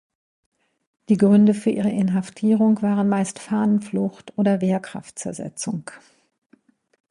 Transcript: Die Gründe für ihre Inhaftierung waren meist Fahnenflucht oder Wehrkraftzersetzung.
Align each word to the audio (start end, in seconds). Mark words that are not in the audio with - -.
Die 1.09 1.17
Gründe 1.17 1.53
für 1.53 1.69
ihre 1.69 1.91
Inhaftierung 1.91 2.81
waren 2.81 3.07
meist 3.07 3.37
Fahnenflucht 3.37 4.33
oder 4.35 4.59
Wehrkraftzersetzung. 4.59 5.91